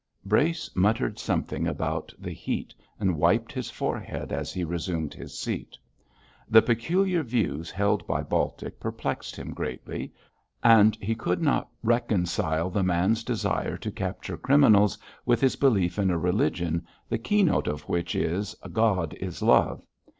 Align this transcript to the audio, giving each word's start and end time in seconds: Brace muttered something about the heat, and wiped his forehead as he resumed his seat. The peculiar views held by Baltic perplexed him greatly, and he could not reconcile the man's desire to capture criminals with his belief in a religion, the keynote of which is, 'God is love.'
Brace 0.25 0.67
muttered 0.75 1.19
something 1.19 1.67
about 1.67 2.11
the 2.17 2.31
heat, 2.33 2.73
and 2.99 3.17
wiped 3.19 3.51
his 3.53 3.69
forehead 3.69 4.31
as 4.33 4.51
he 4.51 4.63
resumed 4.63 5.13
his 5.13 5.37
seat. 5.37 5.77
The 6.49 6.63
peculiar 6.63 7.21
views 7.21 7.69
held 7.69 8.07
by 8.07 8.23
Baltic 8.23 8.79
perplexed 8.79 9.35
him 9.35 9.53
greatly, 9.53 10.11
and 10.63 10.95
he 10.95 11.13
could 11.13 11.43
not 11.43 11.69
reconcile 11.83 12.71
the 12.71 12.81
man's 12.81 13.23
desire 13.23 13.77
to 13.77 13.91
capture 13.91 14.37
criminals 14.37 14.97
with 15.23 15.39
his 15.39 15.55
belief 15.55 15.99
in 15.99 16.09
a 16.09 16.17
religion, 16.17 16.87
the 17.07 17.19
keynote 17.19 17.67
of 17.67 17.83
which 17.87 18.15
is, 18.15 18.55
'God 18.71 19.13
is 19.19 19.43
love.' 19.43 19.83